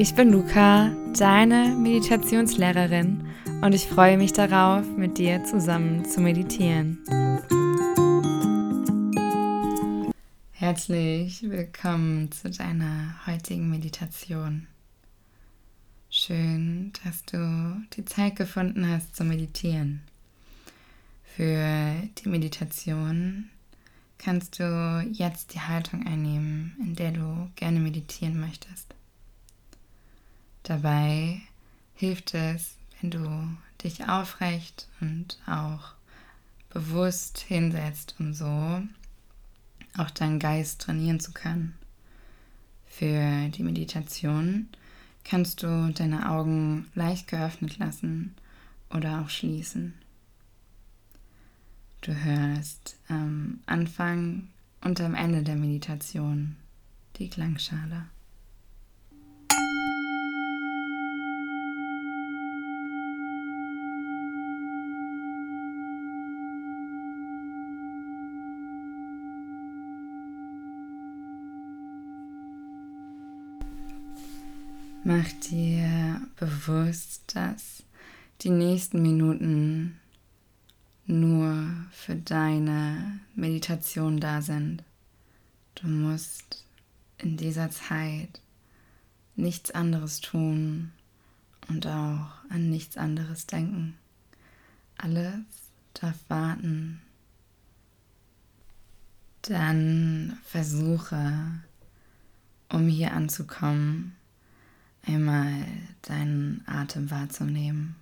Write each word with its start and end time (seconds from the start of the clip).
Ich 0.00 0.14
bin 0.14 0.32
Luca, 0.32 0.96
deine 1.18 1.76
Meditationslehrerin 1.76 3.22
und 3.60 3.74
ich 3.74 3.86
freue 3.86 4.16
mich 4.16 4.32
darauf, 4.32 4.86
mit 4.96 5.18
dir 5.18 5.44
zusammen 5.44 6.06
zu 6.06 6.22
meditieren. 6.22 7.00
Herzlich 10.52 11.42
willkommen 11.42 12.32
zu 12.32 12.48
deiner 12.48 13.14
heutigen 13.26 13.68
Meditation. 13.68 14.68
Schön, 16.08 16.94
dass 17.04 17.22
du 17.26 17.82
die 17.92 18.06
Zeit 18.06 18.36
gefunden 18.36 18.88
hast 18.88 19.14
zu 19.14 19.24
meditieren. 19.24 20.00
Für 21.24 21.92
die 22.24 22.28
Meditation 22.30 23.50
kannst 24.16 24.60
du 24.60 25.06
jetzt 25.12 25.52
die 25.52 25.60
Haltung 25.60 26.06
einnehmen, 26.06 26.74
in 26.80 26.94
der 26.94 27.10
du 27.10 27.50
gerne 27.54 27.80
meditieren 27.80 28.40
möchtest. 28.40 28.94
Dabei 30.62 31.40
hilft 31.94 32.34
es, 32.34 32.76
wenn 33.00 33.10
du 33.10 33.56
dich 33.82 34.08
aufrecht 34.08 34.88
und 35.00 35.38
auch 35.46 35.94
bewusst 36.70 37.40
hinsetzt, 37.40 38.14
um 38.18 38.34
so 38.34 38.82
auch 39.96 40.10
deinen 40.10 40.38
Geist 40.38 40.82
trainieren 40.82 41.20
zu 41.20 41.32
können. 41.32 41.74
Für 42.86 43.48
die 43.48 43.62
Meditation 43.62 44.68
kannst 45.24 45.62
du 45.62 45.92
deine 45.92 46.30
Augen 46.30 46.88
leicht 46.94 47.28
geöffnet 47.28 47.78
lassen 47.78 48.34
oder 48.90 49.20
auch 49.20 49.30
schließen. 49.30 49.94
Du 52.02 52.14
hörst 52.14 52.96
am 53.08 53.60
Anfang 53.66 54.48
und 54.80 55.00
am 55.00 55.14
Ende 55.14 55.42
der 55.42 55.56
Meditation 55.56 56.56
die 57.16 57.28
Klangschale. 57.28 58.06
Mach 75.12 75.26
dir 75.50 76.20
bewusst, 76.36 77.34
dass 77.34 77.82
die 78.42 78.50
nächsten 78.50 79.02
Minuten 79.02 79.98
nur 81.04 81.68
für 81.90 82.14
deine 82.14 83.18
Meditation 83.34 84.20
da 84.20 84.40
sind. 84.40 84.84
Du 85.74 85.88
musst 85.88 86.64
in 87.18 87.36
dieser 87.36 87.70
Zeit 87.72 88.40
nichts 89.34 89.72
anderes 89.72 90.20
tun 90.20 90.92
und 91.68 91.88
auch 91.88 92.30
an 92.48 92.70
nichts 92.70 92.96
anderes 92.96 93.48
denken. 93.48 93.96
Alles 94.96 95.42
darf 95.92 96.18
warten. 96.28 97.02
Dann 99.42 100.38
versuche, 100.44 101.62
um 102.68 102.86
hier 102.86 103.10
anzukommen, 103.10 104.14
einmal 105.06 105.66
deinen 106.02 106.62
Atem 106.66 107.10
wahrzunehmen. 107.10 107.96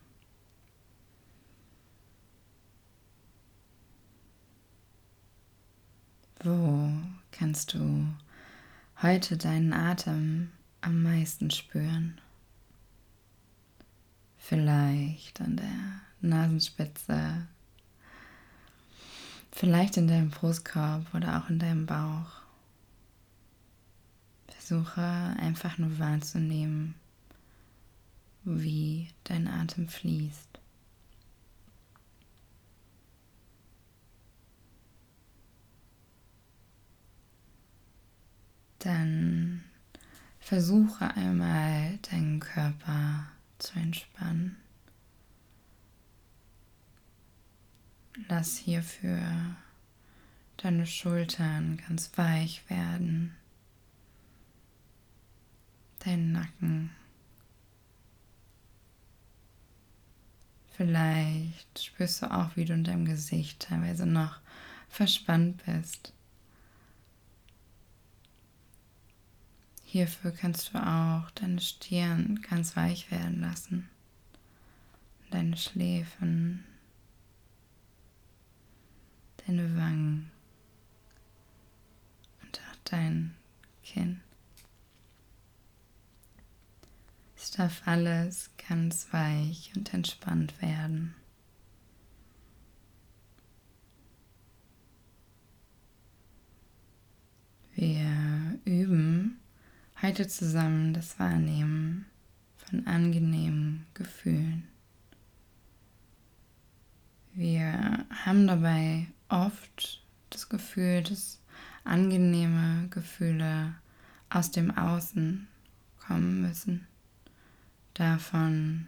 Wo 6.40 6.92
kannst 7.32 7.74
du 7.74 8.06
heute 9.02 9.36
deinen 9.36 9.72
Atem 9.72 10.50
am 10.80 11.02
meisten 11.02 11.50
spüren? 11.50 12.20
Vielleicht 14.38 15.40
an 15.40 15.56
der 15.56 16.00
Nasenspitze, 16.20 17.46
vielleicht 19.52 19.96
in 19.96 20.08
deinem 20.08 20.30
Brustkorb 20.30 21.12
oder 21.12 21.38
auch 21.38 21.50
in 21.50 21.58
deinem 21.58 21.86
Bauch. 21.86 22.47
Versuche 24.48 25.00
einfach 25.00 25.78
nur 25.78 25.98
wahrzunehmen, 25.98 26.94
wie 28.44 29.08
dein 29.24 29.48
Atem 29.48 29.88
fließt. 29.88 30.60
Dann 38.78 39.64
versuche 40.38 41.14
einmal 41.14 41.98
deinen 42.10 42.40
Körper 42.40 43.26
zu 43.58 43.78
entspannen. 43.78 44.56
Lass 48.28 48.56
hierfür 48.56 49.20
deine 50.56 50.86
Schultern 50.86 51.76
ganz 51.86 52.10
weich 52.16 52.68
werden, 52.68 53.36
deinen 55.98 56.32
Nacken. 56.32 56.90
Vielleicht 60.76 61.82
spürst 61.82 62.22
du 62.22 62.30
auch, 62.30 62.54
wie 62.54 62.64
du 62.64 62.72
in 62.72 62.84
deinem 62.84 63.04
Gesicht 63.04 63.60
teilweise 63.60 64.06
noch 64.06 64.38
verspannt 64.88 65.62
bist. 65.66 66.12
Hierfür 69.84 70.32
kannst 70.32 70.74
du 70.74 70.78
auch 70.78 71.30
deine 71.30 71.60
Stirn 71.60 72.42
ganz 72.42 72.76
weich 72.76 73.10
werden 73.10 73.40
lassen, 73.40 73.88
deine 75.30 75.56
Schläfen, 75.56 76.62
deine 79.46 79.76
Wangen 79.76 80.30
und 82.42 82.60
auch 82.60 82.76
dein 82.84 83.34
Kinn. 83.82 84.20
Es 87.34 87.47
darf 87.58 87.82
alles 87.86 88.50
ganz 88.68 89.12
weich 89.12 89.72
und 89.76 89.92
entspannt 89.92 90.60
werden. 90.62 91.14
Wir 97.74 98.58
üben 98.64 99.38
Heute 100.00 100.28
zusammen 100.28 100.94
das 100.94 101.18
Wahrnehmen 101.18 102.06
von 102.56 102.86
angenehmen 102.86 103.84
Gefühlen. 103.94 104.68
Wir 107.34 108.06
haben 108.24 108.46
dabei 108.46 109.08
oft 109.28 110.04
das 110.30 110.48
Gefühl, 110.48 111.02
dass 111.02 111.40
angenehme 111.82 112.86
Gefühle 112.90 113.74
aus 114.30 114.52
dem 114.52 114.70
Außen 114.70 115.48
kommen 115.98 116.42
müssen. 116.42 116.87
Davon, 117.98 118.86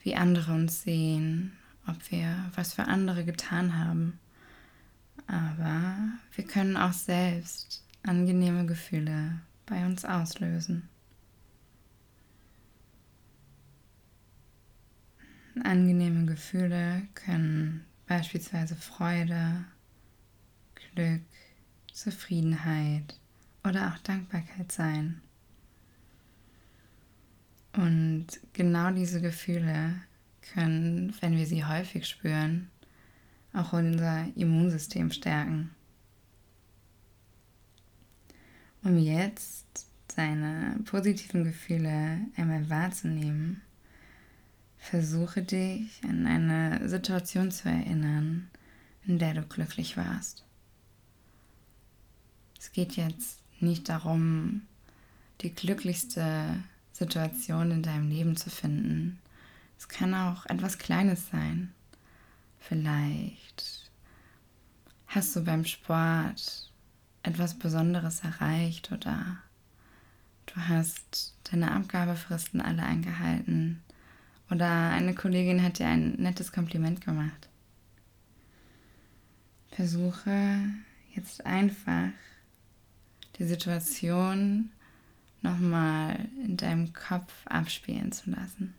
wie 0.00 0.14
andere 0.14 0.52
uns 0.52 0.82
sehen, 0.82 1.56
ob 1.88 1.96
wir 2.12 2.52
was 2.54 2.72
für 2.72 2.84
andere 2.84 3.24
getan 3.24 3.76
haben. 3.76 4.20
Aber 5.26 5.96
wir 6.36 6.44
können 6.44 6.76
auch 6.76 6.92
selbst 6.92 7.84
angenehme 8.04 8.64
Gefühle 8.64 9.40
bei 9.66 9.84
uns 9.84 10.04
auslösen. 10.04 10.88
Angenehme 15.64 16.24
Gefühle 16.24 17.08
können 17.14 17.84
beispielsweise 18.06 18.76
Freude, 18.76 19.64
Glück, 20.76 21.22
Zufriedenheit 21.92 23.18
oder 23.64 23.88
auch 23.88 23.98
Dankbarkeit 23.98 24.70
sein. 24.70 25.22
Und 27.72 28.26
genau 28.52 28.90
diese 28.90 29.20
Gefühle 29.20 29.94
können, 30.54 31.14
wenn 31.20 31.36
wir 31.36 31.46
sie 31.46 31.64
häufig 31.64 32.06
spüren, 32.06 32.70
auch 33.52 33.72
unser 33.72 34.26
Immunsystem 34.36 35.10
stärken. 35.10 35.70
Um 38.82 38.98
jetzt 38.98 39.86
deine 40.16 40.78
positiven 40.84 41.44
Gefühle 41.44 42.20
einmal 42.36 42.68
wahrzunehmen, 42.70 43.60
versuche 44.78 45.42
dich 45.42 46.00
an 46.04 46.26
eine 46.26 46.88
Situation 46.88 47.50
zu 47.50 47.68
erinnern, 47.68 48.48
in 49.06 49.18
der 49.18 49.34
du 49.34 49.42
glücklich 49.42 49.96
warst. 49.96 50.44
Es 52.58 52.72
geht 52.72 52.96
jetzt 52.96 53.42
nicht 53.60 53.88
darum, 53.88 54.62
die 55.40 55.54
glücklichste 55.54 56.62
Situation 56.98 57.70
in 57.70 57.82
deinem 57.82 58.08
Leben 58.08 58.36
zu 58.36 58.50
finden. 58.50 59.20
Es 59.78 59.88
kann 59.88 60.14
auch 60.14 60.46
etwas 60.46 60.78
Kleines 60.78 61.30
sein. 61.30 61.72
Vielleicht 62.58 63.90
hast 65.06 65.34
du 65.36 65.44
beim 65.44 65.64
Sport 65.64 66.72
etwas 67.22 67.54
Besonderes 67.58 68.20
erreicht 68.20 68.90
oder 68.90 69.38
du 70.46 70.56
hast 70.56 71.34
deine 71.50 71.70
Abgabefristen 71.70 72.60
alle 72.60 72.82
eingehalten 72.82 73.82
oder 74.50 74.90
eine 74.90 75.14
Kollegin 75.14 75.62
hat 75.62 75.78
dir 75.78 75.86
ein 75.86 76.12
nettes 76.12 76.52
Kompliment 76.52 77.00
gemacht. 77.00 77.48
Versuche 79.70 80.64
jetzt 81.14 81.46
einfach 81.46 82.10
die 83.38 83.44
Situation 83.44 84.72
nochmal 85.42 86.28
in 86.44 86.56
deinem 86.56 86.92
Kopf 86.92 87.32
abspielen 87.46 88.12
zu 88.12 88.30
lassen. 88.30 88.74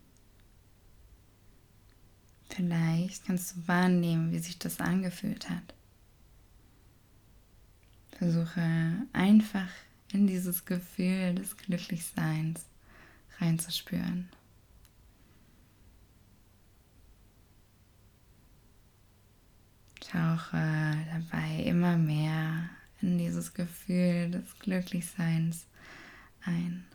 Vielleicht 2.50 3.26
kannst 3.26 3.56
du 3.56 3.68
wahrnehmen, 3.68 4.32
wie 4.32 4.40
sich 4.40 4.58
das 4.60 4.80
angefühlt 4.80 5.50
hat. 5.50 5.74
Versuche 8.12 8.94
einfach 9.14 9.70
in 10.12 10.28
dieses 10.28 10.66
Gefühl 10.66 11.36
des 11.36 11.56
Glücklichseins 11.56 12.66
reinzuspüren. 13.40 14.30
Tauche 20.02 20.98
dabei 21.14 21.64
immer 21.64 21.96
mehr 21.96 22.70
in 23.02 23.18
dieses 23.20 23.54
Gefühl 23.54 24.32
des 24.32 24.58
Glücklichseins 24.60 25.68
ein. 26.46 26.86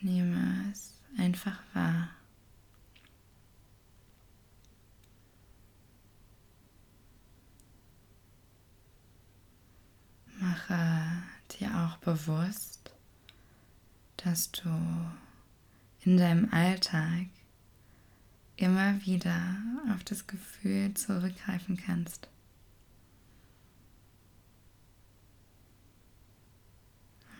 Nehme 0.00 0.70
es 0.70 0.94
einfach 1.16 1.58
wahr. 1.74 2.10
Mache 10.40 11.22
dir 11.50 11.74
auch 11.74 11.96
bewusst, 11.98 12.92
dass 14.18 14.52
du 14.52 14.70
in 16.00 16.16
deinem 16.16 16.52
Alltag 16.52 17.26
immer 18.56 19.04
wieder 19.04 19.56
auf 19.92 20.04
das 20.04 20.26
Gefühl 20.26 20.94
zurückgreifen 20.94 21.76
kannst. 21.76 22.28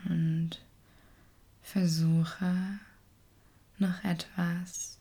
Und 0.05 0.61
versuche 1.69 2.79
noch 3.77 4.03
etwas 4.03 4.97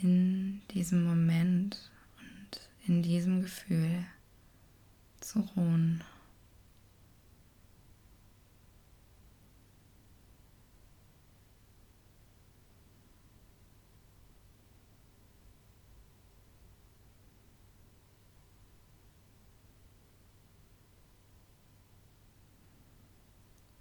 in 0.00 0.62
diesem 0.68 1.04
Moment 1.04 1.90
und 2.18 2.60
in 2.86 3.02
diesem 3.02 3.42
Gefühl 3.42 4.04
zu 5.20 5.40
ruhen. 5.40 6.04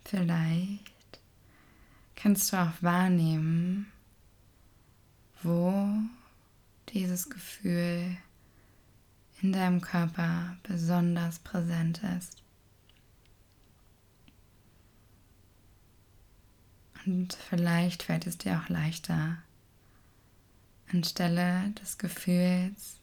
Vielleicht 0.04 0.91
kannst 2.22 2.54
du 2.54 2.58
auch 2.58 2.74
wahrnehmen, 2.82 3.92
wo 5.42 5.74
dieses 6.90 7.30
Gefühl 7.30 8.16
in 9.42 9.54
deinem 9.54 9.82
Körper 9.82 10.56
besonders 10.62 11.40
präsent 11.40 12.02
ist. 12.20 12.44
Und 17.06 17.34
vielleicht 17.34 18.04
fällt 18.04 18.28
es 18.28 18.38
dir 18.38 18.60
auch 18.60 18.70
leichter, 18.70 19.38
anstelle 20.92 21.72
des 21.82 21.98
Gefühls 21.98 23.00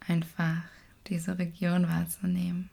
einfach 0.00 0.62
diese 1.06 1.38
Region 1.38 1.88
wahrzunehmen. 1.88 2.68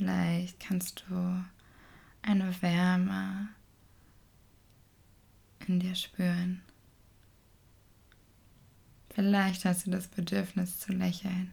Vielleicht 0.00 0.58
kannst 0.60 1.04
du 1.10 1.44
eine 2.22 2.62
Wärme 2.62 3.50
in 5.66 5.78
dir 5.78 5.94
spüren. 5.94 6.62
Vielleicht 9.10 9.66
hast 9.66 9.86
du 9.86 9.90
das 9.90 10.08
Bedürfnis 10.08 10.78
zu 10.78 10.92
lächeln. 10.92 11.52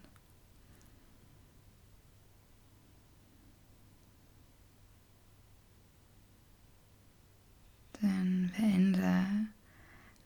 Dann 8.00 8.54
beende 8.58 9.26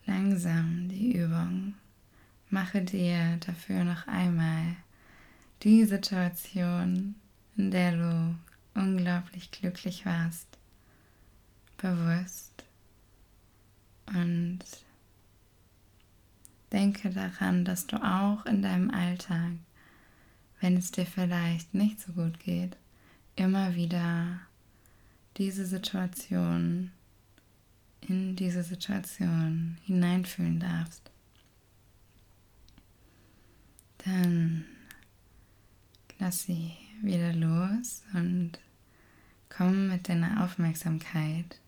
langsam 0.06 0.90
die 0.90 1.18
Übung. 1.18 1.74
Mache 2.52 2.84
dir 2.84 3.38
dafür 3.38 3.84
noch 3.84 4.06
einmal 4.06 4.76
die 5.64 5.86
Situation 5.86 7.16
in 7.62 7.70
der 7.70 7.92
du 7.92 8.36
unglaublich 8.74 9.52
glücklich 9.52 10.04
warst, 10.04 10.48
bewusst. 11.78 12.64
Und 14.08 14.60
denke 16.72 17.12
daran, 17.12 17.64
dass 17.64 17.86
du 17.86 17.98
auch 17.98 18.48
in 18.48 18.64
deinem 18.64 18.90
Alltag, 18.90 19.52
wenn 20.60 20.76
es 20.76 20.90
dir 20.90 21.06
vielleicht 21.06 21.76
nicht 21.76 22.02
so 22.02 22.14
gut 22.14 22.40
geht, 22.40 22.76
immer 23.36 23.76
wieder 23.76 24.40
diese 25.38 25.68
Situation, 25.68 26.92
in 28.02 28.36
diese 28.36 28.64
Situation 28.64 29.78
hineinfühlen 29.86 30.60
darfst. 30.60 31.12
Dann 34.00 34.66
lass 36.18 36.42
sie 36.42 36.74
wieder 37.02 37.34
los 37.34 38.04
und 38.14 38.60
komm 39.50 39.88
mit 39.88 40.08
deiner 40.08 40.44
Aufmerksamkeit 40.44 41.60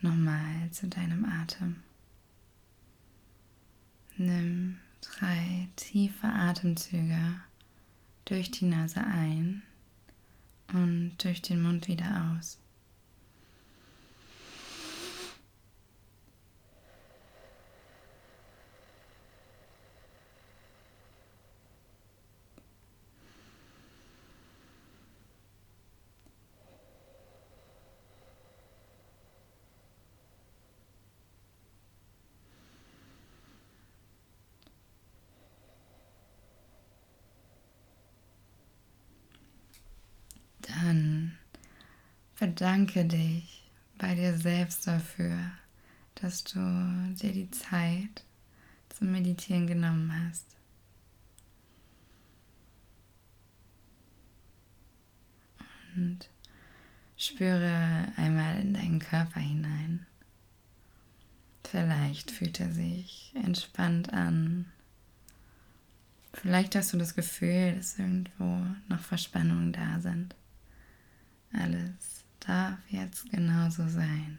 nochmal 0.00 0.70
zu 0.70 0.86
deinem 0.88 1.24
Atem. 1.24 1.76
Nimm 4.16 4.78
drei 5.00 5.68
tiefe 5.76 6.26
Atemzüge 6.26 7.40
durch 8.24 8.50
die 8.50 8.66
Nase 8.66 9.04
ein 9.04 9.62
und 10.72 11.16
durch 11.22 11.42
den 11.42 11.62
Mund 11.62 11.88
wieder 11.88 12.36
aus. 12.38 12.58
Bedanke 42.38 43.06
dich 43.06 43.64
bei 43.96 44.14
dir 44.14 44.36
selbst 44.36 44.86
dafür, 44.86 45.38
dass 46.16 46.44
du 46.44 46.58
dir 47.20 47.32
die 47.32 47.50
Zeit 47.50 48.24
zum 48.90 49.10
Meditieren 49.12 49.66
genommen 49.66 50.12
hast. 50.12 50.44
Und 55.94 56.28
spüre 57.16 58.12
einmal 58.16 58.60
in 58.60 58.74
deinen 58.74 58.98
Körper 58.98 59.40
hinein. 59.40 60.06
Vielleicht 61.64 62.30
fühlt 62.30 62.60
er 62.60 62.70
sich 62.70 63.32
entspannt 63.34 64.12
an. 64.12 64.66
Vielleicht 66.34 66.74
hast 66.74 66.92
du 66.92 66.98
das 66.98 67.14
Gefühl, 67.14 67.76
dass 67.76 67.98
irgendwo 67.98 68.60
noch 68.88 69.00
Verspannungen 69.00 69.72
da 69.72 70.00
sind. 70.00 70.34
Alles 71.52 72.15
darf 72.40 72.78
jetzt 72.88 73.30
genauso 73.30 73.88
sein. 73.88 74.38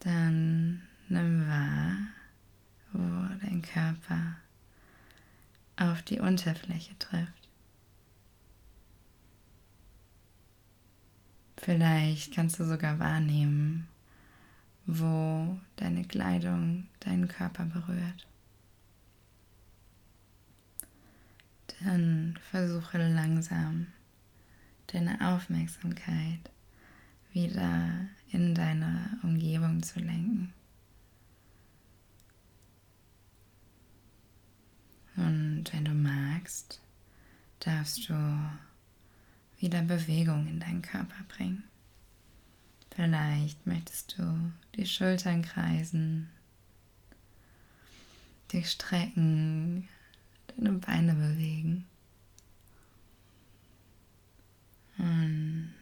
Dann 0.00 0.82
nimm 1.08 1.46
wahr, 1.46 1.96
wo 2.92 2.98
dein 3.44 3.62
Körper 3.62 4.36
auf 5.76 6.02
die 6.02 6.20
Unterfläche 6.20 6.96
trifft. 6.98 7.48
Vielleicht 11.56 12.34
kannst 12.34 12.58
du 12.58 12.64
sogar 12.64 12.98
wahrnehmen, 12.98 13.86
wo 14.86 15.58
deine 15.76 16.04
Kleidung 16.04 16.88
deinen 17.00 17.28
Körper 17.28 17.64
berührt. 17.64 18.26
Dann 21.80 22.38
versuche 22.50 22.98
langsam 22.98 23.86
deine 24.92 25.34
Aufmerksamkeit 25.34 26.50
wieder 27.32 28.08
in 28.30 28.54
deine 28.54 29.18
Umgebung 29.22 29.82
zu 29.82 30.00
lenken. 30.00 30.52
Und 35.16 35.64
wenn 35.72 35.84
du 35.84 35.92
magst, 35.92 36.80
darfst 37.60 38.08
du 38.08 38.14
wieder 39.58 39.82
Bewegung 39.82 40.46
in 40.46 40.60
deinen 40.60 40.82
Körper 40.82 41.22
bringen. 41.28 41.64
Vielleicht 42.94 43.66
möchtest 43.66 44.18
du 44.18 44.52
die 44.74 44.86
Schultern 44.86 45.42
kreisen, 45.42 46.30
dich 48.52 48.70
strecken, 48.70 49.88
deine 50.48 50.72
Beine 50.72 51.14
bewegen. 51.14 51.86
Und 54.98 55.74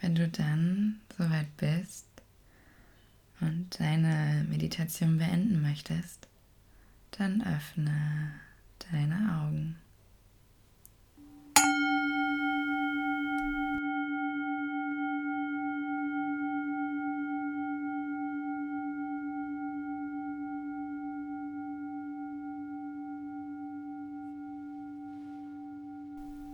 wenn 0.00 0.05
du 0.16 0.28
dann 0.28 1.00
soweit 1.16 1.56
bist 1.56 2.06
und 3.40 3.78
deine 3.78 4.44
Meditation 4.48 5.18
beenden 5.18 5.62
möchtest, 5.62 6.26
dann 7.12 7.42
öffne 7.42 8.32
deine 8.90 9.42
Augen. 9.42 9.76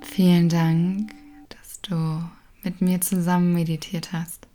Vielen 0.02 0.50
Dank, 0.50 1.14
dass 1.48 1.80
du 1.80 2.22
mit 2.62 2.80
mir 2.80 3.00
zusammen 3.00 3.52
meditiert 3.52 4.12
hast. 4.12 4.46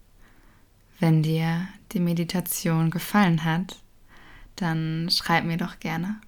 Wenn 0.99 1.23
dir 1.23 1.67
die 1.91 1.99
Meditation 1.99 2.89
gefallen 2.89 3.43
hat, 3.43 3.77
dann 4.55 5.09
schreib 5.11 5.45
mir 5.45 5.57
doch 5.57 5.79
gerne. 5.79 6.19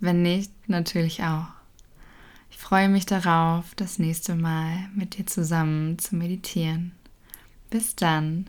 Wenn 0.00 0.22
nicht, 0.22 0.52
natürlich 0.68 1.22
auch. 1.22 1.48
Ich 2.50 2.56
freue 2.58 2.88
mich 2.88 3.06
darauf, 3.06 3.74
das 3.76 3.98
nächste 3.98 4.34
Mal 4.34 4.88
mit 4.94 5.18
dir 5.18 5.26
zusammen 5.26 5.98
zu 5.98 6.16
meditieren. 6.16 6.92
Bis 7.70 7.94
dann. 7.96 8.48